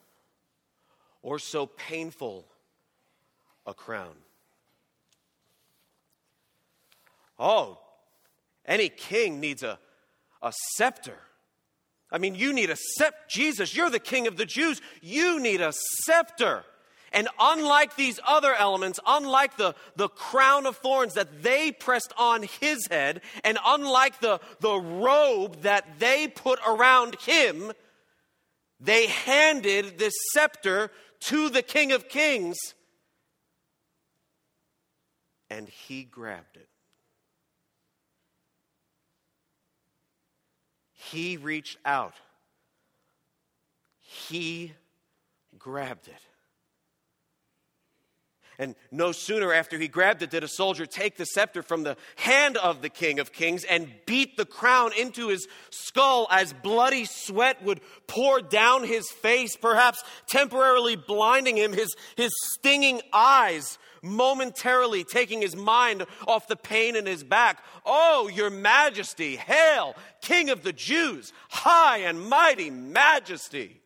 or 1.23 1.39
so 1.39 1.67
painful 1.67 2.47
a 3.67 3.75
crown. 3.75 4.15
Oh, 7.41 7.79
any 8.67 8.91
king 8.91 9.41
needs 9.41 9.63
a, 9.63 9.79
a 10.43 10.53
scepter. 10.75 11.17
I 12.13 12.19
mean, 12.19 12.35
you 12.35 12.53
need 12.53 12.69
a 12.69 12.77
scepter. 12.77 13.19
Jesus, 13.29 13.75
you're 13.75 13.89
the 13.89 13.99
king 13.99 14.27
of 14.27 14.37
the 14.37 14.45
Jews. 14.45 14.83
You 15.01 15.41
need 15.41 15.63
a 15.63 15.73
scepter. 16.05 16.65
And 17.13 17.29
unlike 17.41 17.97
these 17.97 18.21
other 18.27 18.55
elements, 18.55 19.01
unlike 19.07 19.57
the, 19.57 19.75
the 19.97 20.09
crown 20.09 20.67
of 20.67 20.77
thorns 20.77 21.15
that 21.15 21.43
they 21.43 21.73
pressed 21.73 22.13
on 22.19 22.45
his 22.61 22.87
head, 22.89 23.23
and 23.43 23.59
unlike 23.65 24.21
the, 24.21 24.41
the 24.61 24.77
robe 24.77 25.63
that 25.63 25.99
they 25.99 26.29
put 26.29 26.61
around 26.67 27.17
him, 27.23 27.73
they 28.79 29.07
handed 29.07 29.99
this 29.99 30.15
scepter 30.33 30.91
to 31.21 31.49
the 31.49 31.63
King 31.63 31.93
of 31.93 32.09
Kings, 32.09 32.57
and 35.51 35.69
he 35.69 36.05
grabbed 36.05 36.57
it. 36.57 36.69
He 41.11 41.37
reached 41.37 41.79
out, 41.85 42.15
he 44.01 44.73
grabbed 45.59 46.09
it. 46.09 46.15
And 48.61 48.75
no 48.91 49.11
sooner 49.11 49.55
after 49.55 49.79
he 49.79 49.89
grabbed 49.89 50.23
it 50.23 50.29
did 50.29 50.45
a 50.45 50.49
soldier 50.49 50.85
take 50.85 51.17
the 51.17 51.25
scepter 51.25 51.63
from 51.63 51.83
the 51.83 51.97
hand 52.17 52.59
of 52.59 52.83
the 52.83 52.91
King 52.91 53.19
of 53.19 53.33
Kings 53.33 53.65
and 53.65 53.91
beat 54.05 54.37
the 54.37 54.45
crown 54.45 54.91
into 54.99 55.29
his 55.29 55.49
skull 55.71 56.29
as 56.31 56.53
bloody 56.53 57.07
sweat 57.07 57.63
would 57.65 57.81
pour 58.07 58.43
down 58.43 58.85
his 58.85 59.11
face, 59.11 59.57
perhaps 59.57 60.05
temporarily 60.27 60.95
blinding 60.95 61.57
him, 61.57 61.73
his, 61.73 61.97
his 62.17 62.33
stinging 62.53 63.01
eyes 63.15 63.79
momentarily 64.03 65.05
taking 65.05 65.41
his 65.41 65.57
mind 65.57 66.07
off 66.27 66.49
the 66.49 66.57
pain 66.57 66.97
in 66.97 67.07
his 67.07 67.25
back. 67.25 67.63
Oh, 67.85 68.29
your 68.29 68.51
majesty, 68.51 69.37
hail, 69.37 69.95
King 70.21 70.51
of 70.51 70.63
the 70.63 70.73
Jews, 70.73 71.33
high 71.49 71.99
and 71.99 72.21
mighty 72.21 72.71
majesty. 72.71 73.81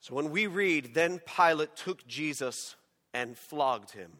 So 0.00 0.16
when 0.16 0.30
we 0.30 0.48
read, 0.48 0.94
then 0.94 1.20
Pilate 1.20 1.76
took 1.76 2.04
Jesus 2.06 2.74
and 3.14 3.38
flogged 3.38 3.92
him. 3.92 4.10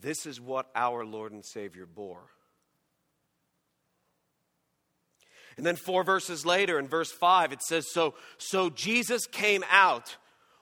This 0.00 0.24
is 0.24 0.40
what 0.40 0.70
our 0.74 1.04
Lord 1.04 1.32
and 1.32 1.44
Savior 1.44 1.84
bore. 1.84 2.30
And 5.60 5.66
then 5.66 5.76
four 5.76 6.04
verses 6.04 6.46
later, 6.46 6.78
in 6.78 6.88
verse 6.88 7.12
5, 7.12 7.52
it 7.52 7.60
says, 7.60 7.86
So, 7.92 8.14
so 8.38 8.70
Jesus 8.70 9.26
came 9.26 9.62
out 9.70 10.16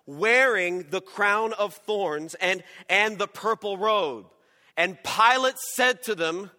wearing 0.07 0.87
the 0.91 1.01
crown 1.01 1.53
of 1.53 1.73
thorns 1.73 2.35
and, 2.35 2.65
and 2.89 3.17
the 3.17 3.29
purple 3.29 3.79
robe. 3.79 4.27
And 4.77 4.99
Pilate 5.05 5.57
said 5.77 6.03
to 6.03 6.17
them, 6.17 6.51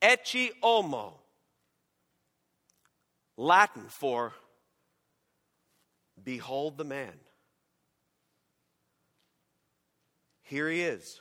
Ecce 0.00 0.48
homo. 0.62 1.20
Latin 3.36 3.84
for 3.88 4.32
behold 6.24 6.78
the 6.78 6.84
man. 6.84 7.12
Here 10.40 10.70
he 10.70 10.80
is. 10.80 11.20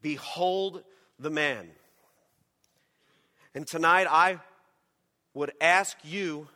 Behold 0.00 0.82
the 1.20 1.30
man. 1.30 1.70
And 3.54 3.66
tonight 3.66 4.06
I 4.08 4.40
would 5.34 5.52
ask 5.60 5.96
you 6.02 6.48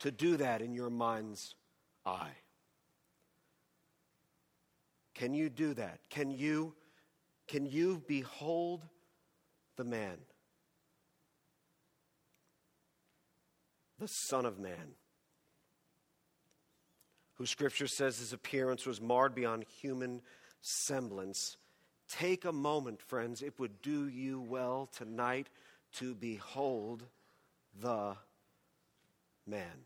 to 0.00 0.10
do 0.10 0.36
that 0.38 0.62
in 0.62 0.72
your 0.72 0.90
mind's 0.90 1.54
eye. 2.06 2.36
Can 5.14 5.34
you 5.34 5.50
do 5.50 5.74
that? 5.74 6.00
Can 6.08 6.30
you 6.30 6.74
can 7.46 7.66
you 7.66 8.00
behold 8.06 8.86
the 9.76 9.84
man? 9.84 10.18
The 13.98 14.06
son 14.06 14.46
of 14.46 14.58
man 14.58 14.94
who 17.34 17.46
scripture 17.46 17.86
says 17.86 18.18
his 18.18 18.32
appearance 18.32 18.86
was 18.86 19.00
marred 19.00 19.34
beyond 19.34 19.64
human 19.80 20.22
semblance. 20.60 21.56
Take 22.10 22.44
a 22.44 22.52
moment, 22.52 23.00
friends. 23.00 23.40
It 23.40 23.58
would 23.58 23.82
do 23.82 24.08
you 24.08 24.40
well 24.40 24.88
tonight 24.96 25.48
to 25.94 26.14
behold 26.14 27.04
the 27.80 28.16
man. 29.46 29.84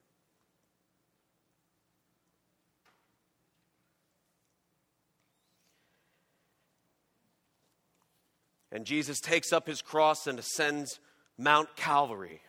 And 8.72 8.86
Jesus 8.86 9.20
takes 9.20 9.52
up 9.52 9.68
his 9.68 9.82
cross 9.82 10.26
and 10.26 10.38
ascends 10.38 10.98
Mount 11.38 11.76
Calvary. 11.76 12.40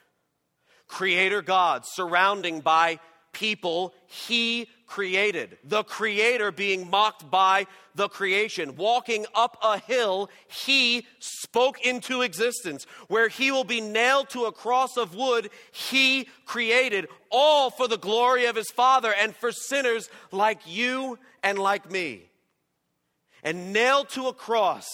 Creator 0.88 1.41
God, 1.41 1.86
surrounding 1.86 2.62
by 2.62 3.00
people 3.36 3.94
he 4.08 4.68
created. 4.88 5.58
The 5.63 5.84
creator 5.84 6.51
being 6.51 6.89
mocked 6.89 7.30
by 7.30 7.68
the 7.94 8.08
creation. 8.08 8.77
Walking 8.77 9.25
up 9.36 9.58
a 9.62 9.77
hill 9.77 10.30
he 10.48 11.06
spoke 11.20 11.82
into 11.86 12.22
existence. 12.22 12.86
Where 13.10 13.27
he 13.27 13.51
will 13.51 13.65
be 13.65 13.82
nailed 13.82 14.30
to 14.30 14.46
a 14.46 14.54
cross 14.54 14.96
of 14.96 15.13
wood 15.13 15.50
he 15.72 16.30
created. 16.46 17.08
All 17.30 17.70
for 17.70 17.88
the 17.88 17.98
glory 17.98 18.46
of 18.46 18.56
his 18.56 18.72
Father 18.72 19.13
and 19.13 19.36
for 19.36 19.51
sinners 19.51 20.10
like 20.32 20.62
you 20.65 21.20
and 21.44 21.60
like 21.60 21.92
me. 21.92 22.30
And 23.44 23.74
nailed 23.74 24.10
to 24.10 24.27
a 24.27 24.34
cross. 24.34 24.86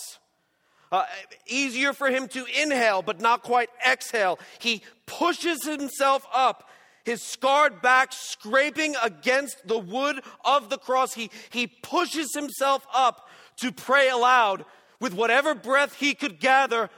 Uh, 0.91 1.05
easier 1.47 1.93
for 1.93 2.09
him 2.09 2.27
to 2.27 2.45
inhale, 2.61 3.01
but 3.01 3.21
not 3.21 3.43
quite 3.43 3.69
exhale. 3.87 4.39
He 4.59 4.81
pushes 5.05 5.63
himself 5.63 6.25
up 6.33 6.70
his 7.03 7.21
scarred 7.21 7.81
back 7.81 8.09
scraping 8.11 8.95
against 9.03 9.67
the 9.67 9.79
wood 9.79 10.21
of 10.45 10.69
the 10.69 10.77
cross. 10.77 11.13
He, 11.13 11.29
he 11.49 11.67
pushes 11.67 12.33
himself 12.33 12.85
up 12.93 13.27
to 13.57 13.71
pray 13.71 14.09
aloud 14.09 14.65
with 14.99 15.13
whatever 15.13 15.55
breath 15.55 15.95
he 15.95 16.13
could 16.13 16.39
gather 16.39 16.89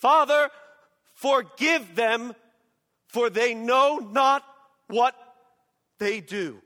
Father, 0.00 0.48
forgive 1.12 1.94
them, 1.94 2.34
for 3.08 3.28
they 3.28 3.52
know 3.52 3.98
not 3.98 4.42
what 4.86 5.14
they 5.98 6.20
do. 6.20 6.62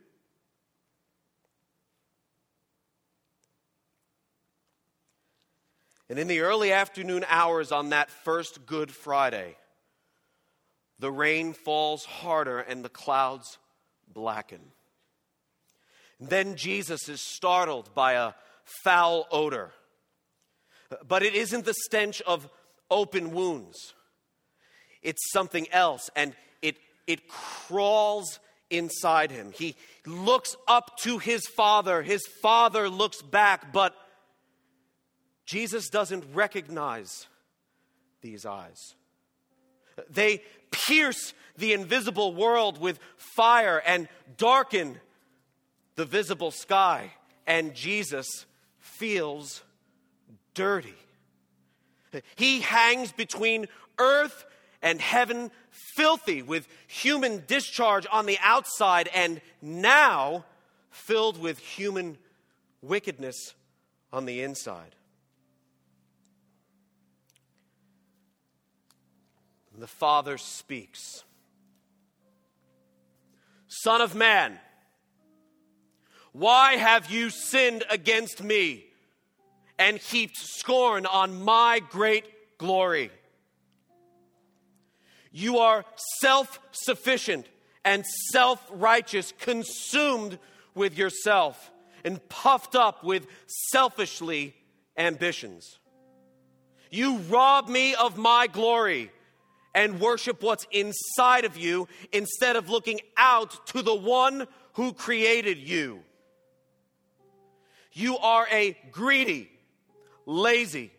And 6.09 6.17
in 6.17 6.29
the 6.29 6.41
early 6.41 6.71
afternoon 6.71 7.25
hours 7.29 7.73
on 7.73 7.91
that 7.91 8.09
first 8.09 8.67
Good 8.67 8.93
Friday, 8.93 9.57
the 11.05 11.13
rain 11.13 11.53
falls 11.53 12.07
harder 12.07 12.61
and 12.61 12.83
the 12.83 12.89
clouds 12.89 13.59
blacken. 14.11 14.61
Then 16.19 16.57
Jesus 16.57 17.11
is 17.11 17.21
startled 17.21 17.95
by 17.95 18.15
a 18.15 18.33
foul 18.85 19.27
odor. 19.31 19.75
But 21.07 21.23
it 21.23 21.35
isn't 21.35 21.67
the 21.67 21.75
stench 21.75 22.23
of 22.23 22.49
open 22.91 23.33
wounds, 23.33 23.93
it's 25.03 25.31
something 25.31 25.67
else, 25.73 26.09
and 26.17 26.35
it, 26.63 26.77
it 27.07 27.29
crawls 27.29 28.39
inside 28.71 29.31
him. 29.31 29.53
He 29.55 29.77
looks 30.07 30.57
up 30.67 30.97
to 31.01 31.19
his 31.19 31.47
father, 31.55 32.01
his 32.01 32.23
father 32.41 32.89
looks 32.89 33.21
back, 33.21 33.75
but 33.75 33.95
Jesus 35.45 35.91
doesn't 35.91 36.25
recognize 36.33 37.27
these 38.23 38.47
eyes. 38.47 38.95
They 40.11 40.43
pierce 40.71 41.35
the 41.57 41.73
invisible 41.73 42.35
world 42.35 42.81
with 42.81 42.99
fire 43.17 43.83
and 43.85 44.09
darken 44.37 45.01
the 45.97 46.05
visible 46.05 46.51
sky. 46.51 47.13
And 47.47 47.75
Jesus 47.75 48.47
feels 48.79 49.63
dirty. 50.55 50.95
He 52.37 52.61
hangs 52.61 53.13
between 53.13 53.67
earth 53.99 54.45
and 54.83 55.01
heaven, 55.01 55.51
filthy 55.97 56.43
with 56.43 56.69
human 56.87 57.43
discharge 57.47 58.07
on 58.13 58.27
the 58.27 58.39
outside, 58.43 59.09
and 59.15 59.41
now 59.63 60.45
filled 60.91 61.41
with 61.41 61.59
human 61.59 62.19
wickedness 62.83 63.55
on 64.13 64.27
the 64.27 64.43
inside. 64.43 64.95
The 69.79 69.87
Father 69.87 70.39
speaks 70.39 71.25
Son 73.83 74.01
of 74.01 74.15
man, 74.15 74.59
why 76.33 76.77
have 76.77 77.11
you 77.11 77.29
sinned 77.29 77.83
against 77.91 78.43
me 78.43 78.85
and 79.79 79.99
heaped 79.99 80.37
scorn 80.37 81.07
on 81.07 81.43
my 81.43 81.81
great 81.91 82.25
glory? 82.57 83.11
You 85.33 85.59
are 85.59 85.85
self 86.21 86.61
sufficient 86.71 87.47
and 87.85 88.07
self 88.31 88.65
righteous, 88.71 89.33
consumed 89.41 90.39
with 90.77 90.97
yourself 90.97 91.73
and 92.05 92.27
puffed 92.29 92.77
up 92.77 93.03
with 93.03 93.27
selfishly 93.47 94.55
ambitions. 94.97 95.81
You 96.93 97.19
rob 97.29 97.69
me 97.69 97.97
of 97.97 98.17
my 98.17 98.47
glory 98.47 99.11
and 99.75 100.01
worship 100.01 100.43
what's 100.43 100.67
inside 100.71 101.45
of 101.45 101.57
you 101.57 101.89
instead 102.13 102.57
of 102.57 102.71
looking 102.71 103.01
out 103.17 103.67
to 103.69 103.83
the 103.83 103.95
one 103.95 104.47
who 104.75 104.93
created 104.93 105.59
you. 105.59 106.01
You 107.93 108.19
are 108.19 108.47
a 108.51 108.77
greedy, 108.91 109.51
lazy, 110.27 110.93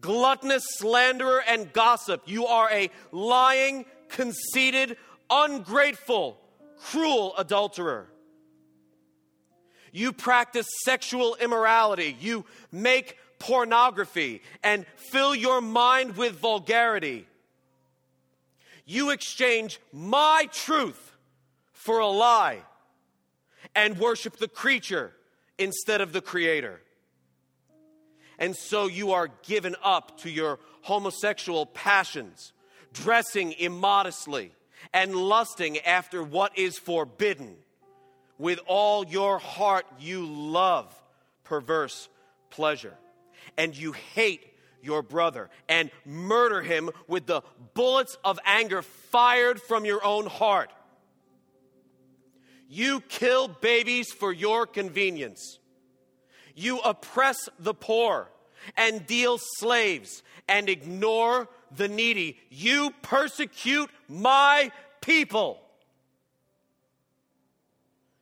gluttonous 0.00 0.64
slanderer 0.78 1.42
and 1.46 1.72
gossip. 1.72 2.22
You 2.26 2.46
are 2.46 2.70
a 2.70 2.90
lying, 3.12 3.84
conceited, 4.08 4.96
ungrateful, 5.30 6.38
cruel 6.78 7.34
adulterer. 7.36 8.08
You 9.92 10.12
practice 10.12 10.66
sexual 10.84 11.36
immorality. 11.36 12.16
You 12.20 12.44
make 12.70 13.16
pornography 13.38 14.42
and 14.62 14.84
fill 15.10 15.34
your 15.34 15.60
mind 15.60 16.16
with 16.16 16.38
vulgarity 16.38 17.26
you 18.88 19.10
exchange 19.10 19.78
my 19.92 20.48
truth 20.50 21.12
for 21.72 21.98
a 21.98 22.06
lie 22.06 22.62
and 23.74 23.98
worship 23.98 24.38
the 24.38 24.48
creature 24.48 25.12
instead 25.58 26.00
of 26.00 26.14
the 26.14 26.22
creator. 26.22 26.80
And 28.38 28.56
so 28.56 28.86
you 28.86 29.12
are 29.12 29.28
given 29.46 29.76
up 29.84 30.18
to 30.20 30.30
your 30.30 30.58
homosexual 30.80 31.66
passions, 31.66 32.54
dressing 32.94 33.52
immodestly, 33.58 34.52
and 34.94 35.14
lusting 35.14 35.78
after 35.80 36.22
what 36.22 36.56
is 36.56 36.78
forbidden. 36.78 37.56
With 38.38 38.58
all 38.66 39.04
your 39.04 39.38
heart, 39.38 39.84
you 40.00 40.24
love 40.24 40.94
perverse 41.44 42.08
pleasure, 42.48 42.94
and 43.58 43.76
you 43.76 43.92
hate 43.92 44.47
your 44.82 45.02
brother 45.02 45.50
and 45.68 45.90
murder 46.04 46.62
him 46.62 46.90
with 47.06 47.26
the 47.26 47.42
bullets 47.74 48.16
of 48.24 48.38
anger 48.44 48.82
fired 48.82 49.60
from 49.60 49.84
your 49.84 50.04
own 50.04 50.26
heart. 50.26 50.70
You 52.68 53.00
kill 53.00 53.48
babies 53.48 54.12
for 54.12 54.32
your 54.32 54.66
convenience. 54.66 55.58
You 56.54 56.80
oppress 56.80 57.48
the 57.58 57.74
poor 57.74 58.28
and 58.76 59.06
deal 59.06 59.38
slaves 59.38 60.22
and 60.48 60.68
ignore 60.68 61.48
the 61.74 61.88
needy. 61.88 62.38
You 62.50 62.92
persecute 63.02 63.90
my 64.08 64.70
people. 65.00 65.60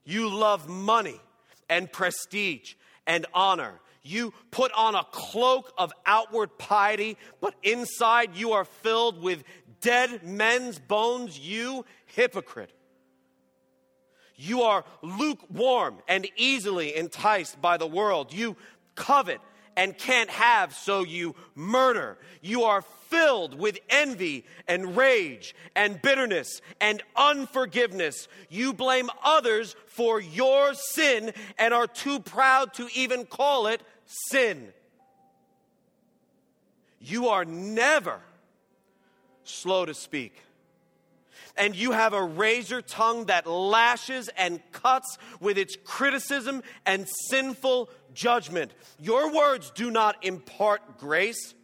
You 0.04 0.28
love 0.28 0.68
money 0.68 1.20
and 1.68 1.90
prestige 1.90 2.74
and 3.06 3.26
honor 3.34 3.80
you 4.06 4.32
put 4.50 4.72
on 4.72 4.94
a 4.94 5.04
cloak 5.10 5.72
of 5.76 5.92
outward 6.04 6.56
piety, 6.58 7.16
but 7.40 7.54
inside 7.62 8.36
you 8.36 8.52
are 8.52 8.64
filled 8.64 9.22
with 9.22 9.42
dead 9.80 10.22
men's 10.24 10.78
bones, 10.78 11.38
you 11.38 11.84
hypocrite. 12.06 12.70
You 14.36 14.62
are 14.62 14.84
lukewarm 15.02 15.96
and 16.08 16.28
easily 16.36 16.94
enticed 16.94 17.60
by 17.60 17.76
the 17.78 17.86
world. 17.86 18.32
You 18.32 18.56
covet 18.94 19.40
and 19.76 19.96
can't 19.96 20.30
have, 20.30 20.74
so 20.74 21.04
you 21.04 21.34
murder. 21.54 22.18
You 22.40 22.64
are 22.64 22.82
filled 23.08 23.58
with 23.58 23.78
envy 23.88 24.44
and 24.66 24.96
rage 24.96 25.54
and 25.74 26.00
bitterness 26.02 26.60
and 26.80 27.02
unforgiveness. 27.14 28.28
You 28.48 28.72
blame 28.72 29.10
others 29.22 29.76
for 29.86 30.20
your 30.20 30.74
sin 30.74 31.32
and 31.58 31.72
are 31.72 31.86
too 31.86 32.20
proud 32.20 32.74
to 32.74 32.88
even 32.94 33.26
call 33.26 33.66
it 33.68 33.82
sin. 34.06 34.72
You 37.00 37.28
are 37.28 37.44
never 37.44 38.20
slow 39.44 39.84
to 39.84 39.94
speak. 39.94 40.42
And 41.56 41.74
you 41.74 41.92
have 41.92 42.12
a 42.12 42.22
razor 42.22 42.82
tongue 42.82 43.26
that 43.26 43.46
lashes 43.46 44.28
and 44.36 44.60
cuts 44.72 45.16
with 45.40 45.56
its 45.56 45.76
criticism 45.84 46.62
and 46.84 47.08
sinful 47.30 47.88
judgment. 48.14 48.72
Your 49.00 49.32
words 49.32 49.70
do 49.74 49.90
not 49.90 50.24
impart 50.24 50.98
grace. 50.98 51.54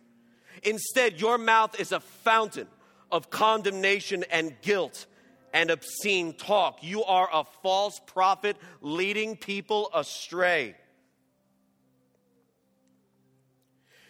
Instead, 0.62 1.20
your 1.20 1.38
mouth 1.38 1.78
is 1.81 1.92
a 1.92 2.00
fountain 2.00 2.68
of 3.11 3.31
condemnation 3.31 4.24
and 4.31 4.55
guilt 4.62 5.07
and 5.52 5.70
obscene 5.70 6.33
talk. 6.35 6.83
You 6.83 7.05
are 7.05 7.28
a 7.33 7.44
false 7.62 8.00
prophet 8.07 8.57
leading 8.81 9.37
people 9.37 9.90
astray. 9.94 10.74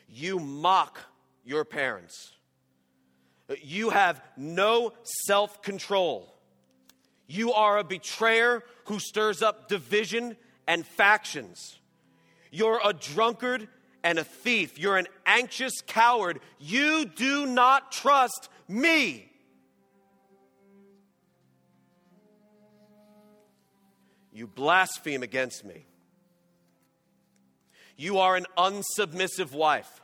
You 0.09 0.39
mock 0.39 1.01
your 1.45 1.65
parents. 1.65 2.33
You 3.61 3.91
have 3.91 4.23
no 4.37 4.93
self 5.03 5.63
control. 5.63 6.35
You 7.27 7.53
are 7.55 7.79
a 7.79 7.85
betrayer 7.85 8.63
who 8.87 8.99
stirs 8.99 9.43
up 9.43 9.69
division 9.69 10.37
and 10.67 10.87
factions. 10.87 11.79
You're 12.53 12.81
a 12.85 12.93
drunkard 12.93 13.67
and 14.05 14.19
a 14.19 14.25
thief. 14.25 14.79
You're 14.79 14.99
an 14.99 15.09
anxious 15.27 15.81
coward. 15.85 16.39
You 16.61 17.07
do 17.07 17.47
not 17.47 17.91
trust 17.91 18.49
me. 18.69 19.29
You 24.33 24.47
blaspheme 24.47 25.23
against 25.23 25.65
me. 25.65 25.87
You 27.97 28.19
are 28.19 28.37
an 28.37 28.47
unsubmissive 28.57 29.53
wife 29.53 30.01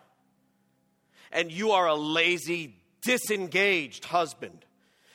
and 1.30 1.52
you 1.52 1.72
are 1.72 1.86
a 1.86 1.94
lazy, 1.94 2.76
disengaged 3.02 4.06
husband. 4.06 4.64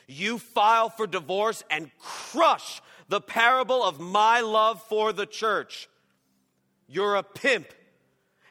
You 0.08 0.38
file 0.38 0.90
for 0.90 1.08
divorce 1.08 1.64
and 1.70 1.90
crush 1.98 2.82
the 3.08 3.22
parable 3.22 3.84
of 3.84 4.00
my 4.00 4.42
love 4.42 4.82
for 4.84 5.14
the 5.14 5.26
church. 5.26 5.88
You're 6.94 7.16
a 7.16 7.24
pimp 7.24 7.68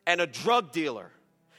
and 0.05 0.21
a 0.21 0.27
drug 0.27 0.73
dealer. 0.73 1.13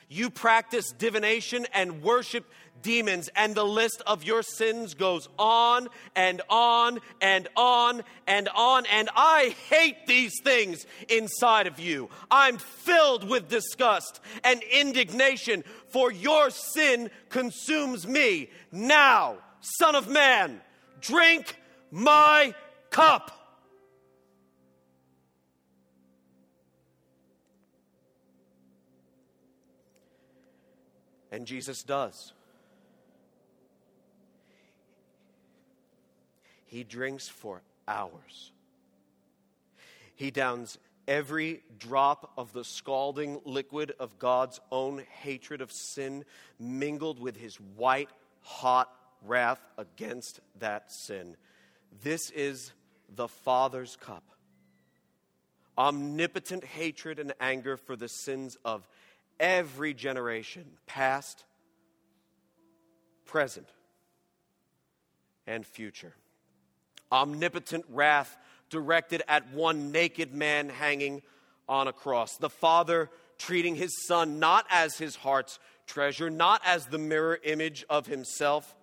You 0.09 0.29
practice 0.29 0.91
divination 0.91 1.65
and 1.73 2.03
worship 2.03 2.45
demons, 2.81 3.29
and 3.37 3.55
the 3.55 3.63
list 3.63 4.01
of 4.05 4.25
your 4.25 4.43
sins 4.43 4.93
goes 4.93 5.29
on 5.39 5.87
and 6.13 6.41
on 6.49 6.99
and 7.21 7.47
on 7.55 8.03
and 8.27 8.49
on. 8.53 8.85
And 8.87 9.09
I 9.15 9.55
hate 9.69 10.05
these 10.07 10.33
things 10.43 10.85
inside 11.07 11.67
of 11.67 11.79
you. 11.79 12.09
I'm 12.29 12.57
filled 12.57 13.29
with 13.29 13.47
disgust 13.47 14.19
and 14.43 14.61
indignation, 14.63 15.63
for 15.87 16.11
your 16.11 16.49
sin 16.49 17.09
consumes 17.29 18.05
me. 18.05 18.49
Now, 18.73 19.37
Son 19.61 19.95
of 19.95 20.09
Man, 20.09 20.59
drink 20.99 21.55
my 21.91 22.53
cup. 22.89 23.42
And 31.33 31.47
Jesus 31.47 31.81
does. 31.81 32.31
He 36.67 36.83
drinks 36.83 37.27
for 37.27 37.63
hours. 37.87 38.51
He 40.15 40.29
downs 40.29 40.77
every 41.07 41.63
drop 41.79 42.33
of 42.37 42.53
the 42.53 42.63
scalding 42.63 43.41
liquid 43.45 43.93
of 43.99 44.19
God's 44.19 44.59
own 44.71 45.01
hatred 45.21 45.61
of 45.61 45.71
sin, 45.71 46.23
mingled 46.59 47.19
with 47.19 47.35
his 47.35 47.55
white 47.55 48.11
hot 48.41 48.93
wrath 49.25 49.59
against 49.79 50.39
that 50.59 50.91
sin. 50.91 51.35
This 52.03 52.29
is 52.29 52.73
the 53.09 53.27
Father's 53.27 53.95
cup. 53.95 54.23
Omnipotent 55.79 56.63
hatred 56.63 57.17
and 57.17 57.33
anger 57.39 57.75
for 57.75 57.95
the 57.95 58.07
sins 58.07 58.55
of 58.63 58.87
every 59.43 59.93
generation, 59.93 60.65
past, 60.87 61.43
present, 63.25 63.67
and 65.45 65.65
future 65.65 66.15
omnipotent 67.13 67.85
wrath 67.89 68.35
directed 68.69 69.21
at 69.27 69.53
one 69.53 69.91
naked 69.91 70.33
man 70.33 70.67
hanging 70.67 71.21
on 71.69 71.87
a 71.87 71.93
cross. 71.93 72.35
The 72.37 72.49
Father 72.49 73.09
treating 73.37 73.75
his 73.75 74.05
Son 74.07 74.39
not 74.39 74.65
as 74.69 74.97
his 74.97 75.15
heart's 75.15 75.59
treasure, 75.85 76.29
not 76.29 76.61
as 76.65 76.87
the 76.87 76.97
mirror 76.97 77.39
image 77.43 77.85
of 77.89 78.07
himself, 78.07 78.75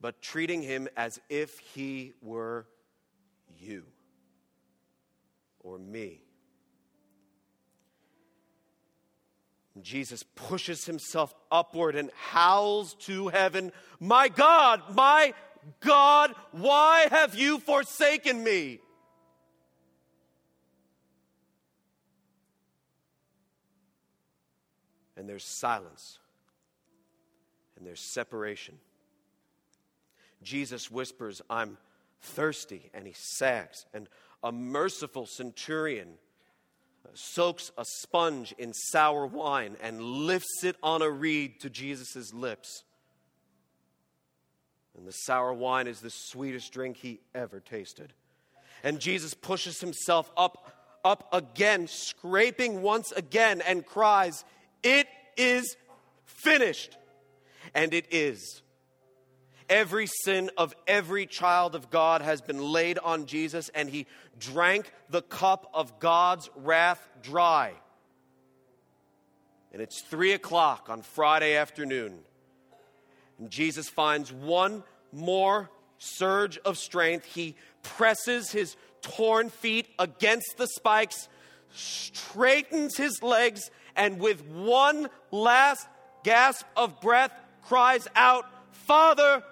but 0.00 0.20
treating 0.20 0.60
him 0.60 0.88
as 0.96 1.20
if 1.30 1.58
he 1.60 2.12
were 2.20 2.66
you 3.58 3.84
or 5.60 5.78
me. 5.78 6.23
Jesus 9.82 10.22
pushes 10.22 10.84
himself 10.84 11.34
upward 11.50 11.96
and 11.96 12.10
howls 12.30 12.94
to 13.00 13.28
heaven, 13.28 13.72
My 13.98 14.28
God, 14.28 14.82
my 14.94 15.34
God, 15.80 16.34
why 16.52 17.08
have 17.10 17.34
you 17.34 17.58
forsaken 17.58 18.42
me? 18.42 18.80
And 25.16 25.28
there's 25.28 25.44
silence, 25.44 26.18
and 27.76 27.86
there's 27.86 28.00
separation. 28.00 28.78
Jesus 30.42 30.90
whispers, 30.90 31.40
I'm 31.48 31.78
thirsty, 32.20 32.90
and 32.92 33.06
he 33.06 33.14
sags. 33.14 33.86
And 33.94 34.08
a 34.42 34.52
merciful 34.52 35.26
centurion 35.26 36.18
soaks 37.14 37.70
a 37.76 37.84
sponge 37.84 38.54
in 38.58 38.72
sour 38.72 39.26
wine 39.26 39.76
and 39.82 40.00
lifts 40.00 40.64
it 40.64 40.76
on 40.82 41.02
a 41.02 41.10
reed 41.10 41.60
to 41.60 41.70
Jesus' 41.70 42.32
lips. 42.32 42.84
And 44.96 45.06
the 45.06 45.12
sour 45.12 45.52
wine 45.52 45.86
is 45.86 46.00
the 46.00 46.10
sweetest 46.10 46.72
drink 46.72 46.96
he 46.96 47.20
ever 47.34 47.60
tasted. 47.60 48.12
And 48.82 49.00
Jesus 49.00 49.34
pushes 49.34 49.80
himself 49.80 50.30
up, 50.36 50.72
up 51.04 51.28
again, 51.32 51.88
scraping 51.88 52.82
once 52.82 53.12
again, 53.12 53.60
and 53.60 53.84
cries, 53.84 54.44
It 54.82 55.06
is 55.36 55.76
finished. 56.24 56.96
And 57.74 57.92
it 57.94 58.06
is. 58.10 58.62
Every 59.68 60.06
sin 60.06 60.50
of 60.56 60.74
every 60.86 61.26
child 61.26 61.74
of 61.74 61.90
God 61.90 62.20
has 62.20 62.40
been 62.40 62.60
laid 62.60 62.98
on 62.98 63.26
Jesus, 63.26 63.70
and 63.74 63.88
he 63.88 64.06
drank 64.38 64.90
the 65.08 65.22
cup 65.22 65.70
of 65.72 65.98
God's 66.00 66.50
wrath 66.56 67.06
dry. 67.22 67.72
And 69.72 69.80
it's 69.82 70.02
three 70.02 70.32
o'clock 70.32 70.88
on 70.88 71.02
Friday 71.02 71.56
afternoon. 71.56 72.18
And 73.38 73.50
Jesus 73.50 73.88
finds 73.88 74.32
one 74.32 74.84
more 75.12 75.70
surge 75.98 76.58
of 76.58 76.78
strength. 76.78 77.24
He 77.24 77.56
presses 77.82 78.52
his 78.52 78.76
torn 79.02 79.50
feet 79.50 79.86
against 79.98 80.56
the 80.58 80.66
spikes, 80.66 81.28
straightens 81.74 82.96
his 82.96 83.22
legs, 83.22 83.70
and 83.96 84.20
with 84.20 84.44
one 84.46 85.08
last 85.30 85.88
gasp 86.22 86.66
of 86.76 87.00
breath 87.00 87.32
cries 87.62 88.06
out, 88.14 88.46
Father, 88.70 89.42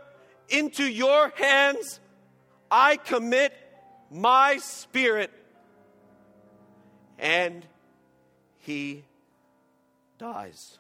into 0.48 0.84
your 0.84 1.30
hands 1.36 2.00
I 2.72 2.96
commit 2.96 3.52
my 4.10 4.56
spirit. 4.56 5.30
And 7.18 7.66
he 8.60 9.04
dies. 10.18 10.78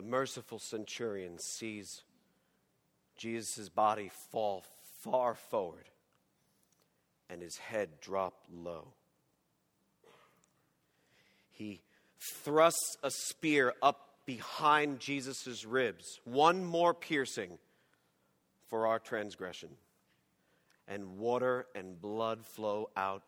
The 0.00 0.06
merciful 0.06 0.58
centurion 0.58 1.38
sees 1.38 2.04
Jesus' 3.18 3.68
body 3.68 4.10
fall 4.30 4.64
far 5.02 5.34
forward 5.34 5.90
and 7.28 7.42
his 7.42 7.58
head 7.58 7.90
drop 8.00 8.32
low. 8.50 8.94
He 11.50 11.82
thrusts 12.42 12.96
a 13.02 13.10
spear 13.10 13.74
up 13.82 14.14
behind 14.24 15.00
Jesus' 15.00 15.66
ribs, 15.66 16.18
one 16.24 16.64
more 16.64 16.94
piercing 16.94 17.58
for 18.70 18.86
our 18.86 18.98
transgression. 18.98 19.68
And 20.88 21.18
water 21.18 21.66
and 21.74 22.00
blood 22.00 22.46
flow 22.46 22.88
out 22.96 23.22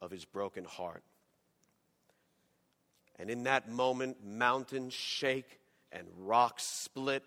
of 0.00 0.12
his 0.12 0.24
broken 0.24 0.62
heart. 0.62 1.02
And 3.18 3.28
in 3.28 3.42
that 3.42 3.68
moment, 3.68 4.24
mountains 4.24 4.94
shake 4.94 5.58
and 5.92 6.06
rocks 6.18 6.64
split, 6.64 7.24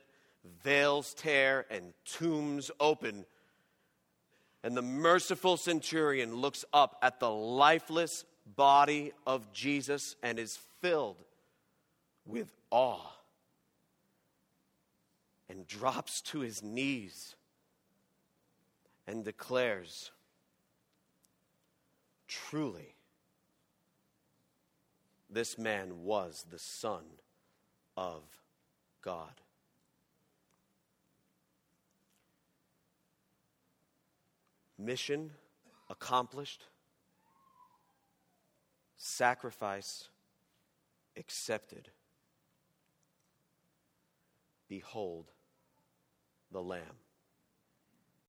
veils 0.63 1.13
tear, 1.13 1.65
and 1.69 1.93
tombs 2.06 2.71
open. 2.80 3.26
And 4.63 4.78
the 4.78 4.82
merciful 4.82 5.58
centurion 5.58 6.36
looks 6.36 6.63
up 6.73 6.97
at 7.02 7.19
the 7.19 7.30
lifeless 7.30 8.26
body 8.45 9.12
of 9.26 9.52
Jesus 9.54 10.15
and 10.23 10.39
is 10.39 10.58
filled 10.82 11.23
with 12.26 12.52
awe 12.71 13.12
and 15.49 15.67
drops 15.67 16.21
to 16.21 16.39
his 16.39 16.63
knees 16.63 17.36
and 19.06 19.23
declares, 19.23 20.12
Truly, 22.28 22.95
this 25.30 25.58
man 25.58 26.04
was 26.04 26.45
the 26.49 26.60
Son 26.60 27.04
of 27.95 28.21
God. 29.04 29.42
Mission 34.78 35.32
accomplished, 35.89 36.63
sacrifice 38.98 40.10
accepted. 41.18 41.89
Behold 44.68 45.32
the 46.52 46.62
Lamb. 46.62 47.03